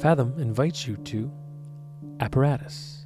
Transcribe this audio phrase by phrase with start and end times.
[0.00, 1.28] Fathom invites you to
[2.20, 3.04] Apparatus.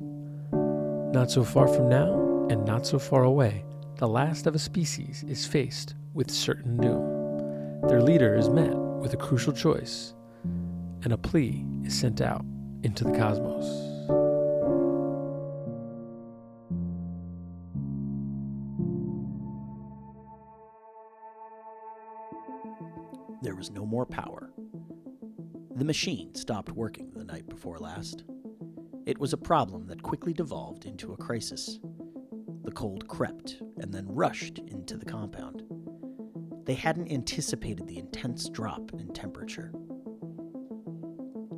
[0.53, 3.65] Not so far from now, and not so far away,
[3.97, 7.81] the last of a species is faced with certain doom.
[7.89, 10.13] Their leader is met with a crucial choice,
[11.03, 12.45] and a plea is sent out
[12.83, 13.65] into the cosmos.
[23.41, 24.51] There was no more power.
[25.75, 28.25] The machine stopped working the night before last.
[29.07, 31.81] It was a problem that quickly devolved into a crisis.
[32.63, 35.63] The cold crept and then rushed into the compound.
[36.67, 39.73] They hadn't anticipated the intense drop in temperature.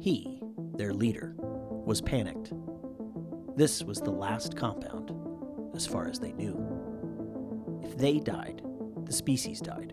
[0.01, 0.41] He,
[0.77, 2.53] their leader, was panicked.
[3.57, 5.13] This was the last compound,
[5.75, 6.57] as far as they knew.
[7.83, 8.63] If they died,
[9.05, 9.93] the species died.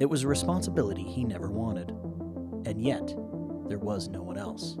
[0.00, 1.92] It was a responsibility he never wanted,
[2.66, 3.06] and yet
[3.68, 4.76] there was no one else.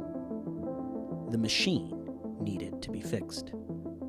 [1.30, 2.08] The machine
[2.40, 3.52] needed to be fixed,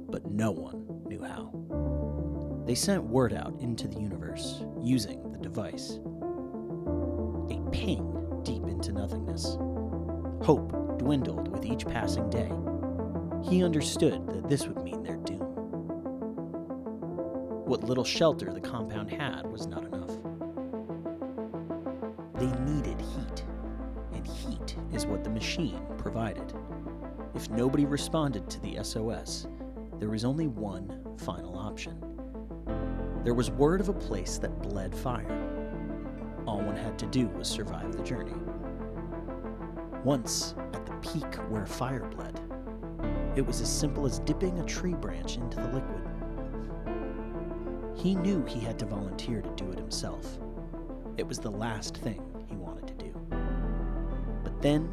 [0.09, 1.51] but no one knew how.
[2.65, 5.99] They sent word out into the universe using the device.
[7.49, 9.57] A ping deep into nothingness.
[10.43, 12.51] Hope dwindled with each passing day.
[13.43, 15.39] He understood that this would mean their doom.
[17.65, 20.11] What little shelter the compound had was not enough.
[22.35, 23.43] They needed heat,
[24.21, 26.53] and heat is what the machine provided.
[27.33, 29.47] If nobody responded to the SOS,
[29.99, 31.97] there was only one final option.
[33.23, 35.47] There was word of a place that bled fire.
[36.45, 38.33] All one had to do was survive the journey.
[40.03, 42.39] Once at the peak where fire bled,
[43.35, 46.07] it was as simple as dipping a tree branch into the liquid.
[47.95, 50.25] He knew he had to volunteer to do it himself.
[51.17, 52.30] It was the last thing
[54.61, 54.91] then,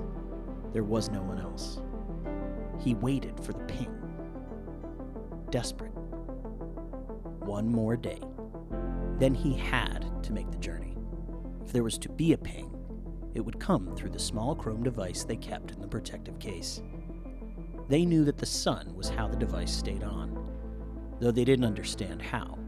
[0.72, 1.80] there was no one else.
[2.78, 3.94] He waited for the ping.
[5.50, 5.93] Desperate.
[7.41, 8.20] One more day.
[9.19, 10.97] Then he had to make the journey.
[11.65, 12.75] If there was to be a ping,
[13.34, 16.82] it would come through the small chrome device they kept in the protective case.
[17.88, 20.50] They knew that the sun was how the device stayed on,
[21.20, 22.59] though they didn't understand how.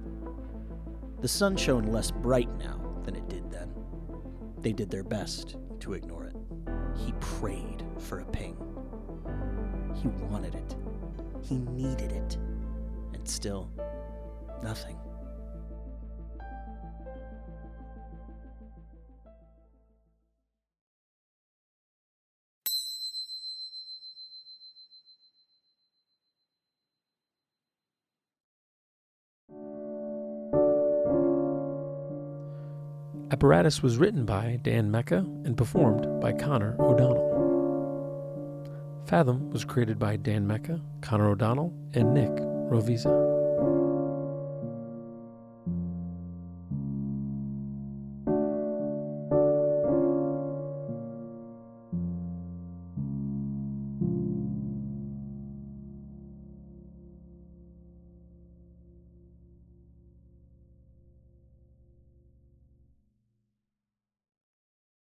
[1.21, 3.71] The sun shone less bright now than it did then.
[4.59, 6.37] They did their best to ignore it.
[7.41, 8.55] Prayed for a ping.
[9.95, 10.77] He wanted it.
[11.41, 12.37] He needed it.
[13.15, 13.71] And still,
[14.63, 14.99] nothing.
[33.33, 37.31] Apparatus was written by Dan Mecca and performed by Connor O'Donnell.
[39.07, 43.40] Fathom was created by Dan Mecca, Connor O'Donnell, and Nick Rovisa.